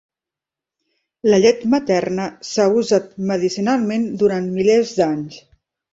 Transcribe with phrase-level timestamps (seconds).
[1.31, 5.43] La llet materna s'ha usat medicinalment durant milers d'anys.